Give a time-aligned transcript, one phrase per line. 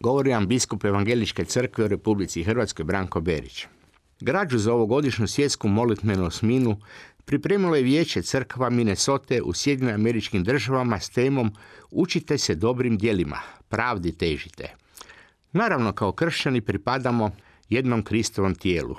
[0.00, 3.66] Govori vam biskup Evangeličke crkve u Republici Hrvatskoj Branko Berić.
[4.20, 6.76] Građu za ovogodišnju svjetsku molitvenu osminu
[7.24, 11.52] pripremilo je vijeće crkva Minnesota u Sjedinim američkim državama s temom
[11.90, 13.38] Učite se dobrim dijelima,
[13.68, 14.74] pravdi težite.
[15.52, 17.30] Naravno, kao kršćani pripadamo
[17.68, 18.96] jednom Kristovom tijelu,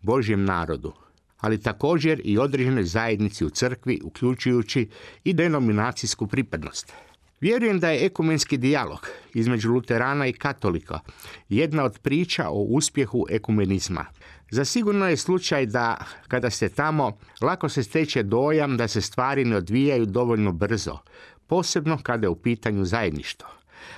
[0.00, 0.92] Božjem narodu,
[1.40, 4.88] ali također i određenoj zajednici u crkvi, uključujući
[5.24, 6.92] i denominacijsku pripadnost.
[7.40, 11.00] Vjerujem da je ekumenski dijalog između luterana i katolika
[11.48, 14.06] jedna od priča o uspjehu ekumenizma.
[14.50, 19.56] Zasigurno je slučaj da kada ste tamo, lako se steče dojam da se stvari ne
[19.56, 20.98] odvijaju dovoljno brzo,
[21.46, 23.48] posebno kada je u pitanju zajedništvo.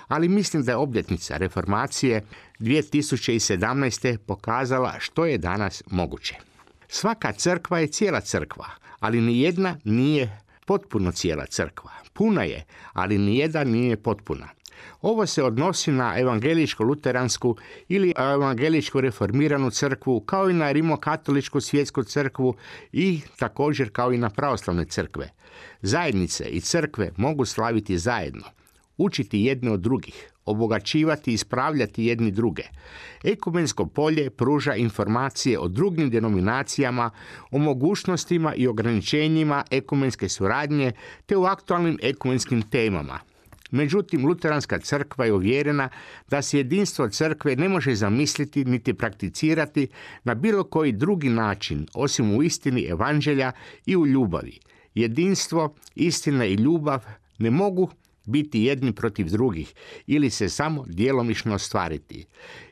[0.09, 2.25] Ali mislim da je obljetnica reformacije
[2.59, 4.17] 2017.
[4.17, 6.35] pokazala što je danas moguće.
[6.89, 8.67] Svaka crkva je cijela crkva,
[9.01, 11.91] ali ni jedna nije potpuno cijela crkva.
[12.13, 14.49] Puna je, ali nijedan nije potpuna.
[15.03, 17.57] Ovo se odnosi na evangeličko-luteransku
[17.89, 22.55] ili evangeličko reformiranu crkvu, kao i na rimokatoličku svjetsku crkvu
[22.93, 25.31] i također kao i na pravoslavne crkve.
[25.83, 28.45] Zajednice i crkve mogu slaviti zajedno,
[28.97, 32.63] učiti jedne od drugih, obogaćivati i ispravljati jedni druge.
[33.25, 37.11] Ekumensko polje pruža informacije o drugim denominacijama,
[37.51, 40.93] o mogućnostima i ograničenjima ekumenske suradnje
[41.27, 43.19] te u aktualnim ekumenskim temama.
[43.71, 45.89] Međutim, Luteranska crkva je uvjerena
[46.31, 49.89] da se jedinstvo crkve ne može zamisliti niti prakticirati
[50.25, 53.53] na bilo koji drugi način, osim u istini evanđelja
[53.87, 54.59] i u ljubavi.
[54.95, 57.05] Jedinstvo, istina i ljubav
[57.39, 57.91] ne mogu
[58.31, 59.75] biti jedni protiv drugih
[60.07, 62.27] ili se samo djelomično ostvariti.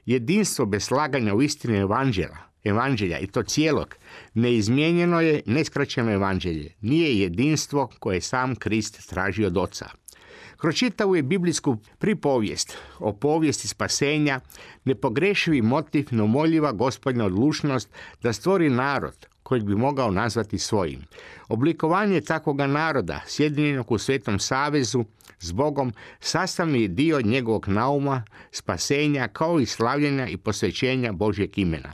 [0.06, 3.94] Jedinstvo bez slaganja u istini evanđela, evanđelja i to cijelog,
[4.34, 6.74] neizmijenjeno je neskraćeno evanđelje.
[6.80, 9.86] Nije jedinstvo koje sam Krist traži od oca.
[10.56, 14.41] Kroz čitavu je biblijsku pripovijest o povijesti spasenja,
[14.84, 17.88] nepogrešivi motiv, neumoljiva gospodina odlučnost
[18.22, 21.00] da stvori narod kojeg bi mogao nazvati svojim.
[21.48, 25.04] Oblikovanje takvoga naroda, sjedinjenog u Svetom Savezu,
[25.41, 31.92] s Bogom, sastavni je dio njegovog nauma, spasenja, kao i slavljenja i posvećenja Božjeg imena.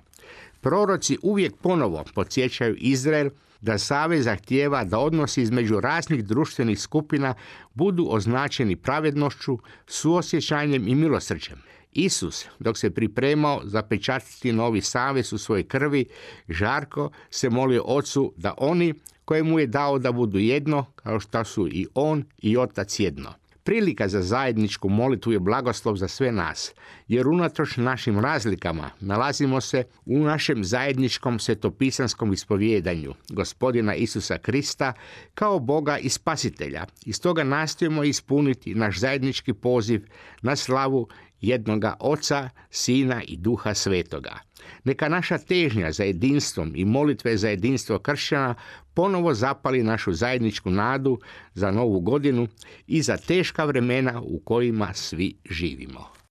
[0.65, 3.31] Proroci uvijek ponovo podsjećaju Izrael
[3.61, 7.35] da savez zahtijeva da odnosi između raznih društvenih skupina
[7.75, 11.59] budu označeni pravednošću, suosjećanjem i milosrđem.
[11.93, 16.05] Isus, dok se pripremao zapečatiti novi savez u svojoj krvi,
[16.49, 21.45] žarko se molio ocu da oni koje mu je dao da budu jedno, kao što
[21.45, 23.35] su i on i otac jedno.
[23.65, 26.73] Prilika za zajedničku molitvu je blagoslov za sve nas,
[27.09, 34.93] jer unatoč našim razlikama nalazimo se u našem zajedničkom svetopisanskom ispovjedanju gospodina Isusa Krista
[35.35, 36.85] kao Boga i Spasitelja.
[37.07, 40.07] I stoga nastojimo ispuniti naš zajednički poziv
[40.43, 41.09] na slavu
[41.41, 44.39] jednoga Oca, Sina i Duha Svetoga.
[44.85, 48.55] Neka naša težnja za jedinstvom i molitve za jedinstvo kršćana
[48.95, 51.19] ponovo zapali našu zajedničku nadu
[51.55, 52.49] za novu godinu
[52.87, 56.24] i za teška vremena u kojima svi živimo.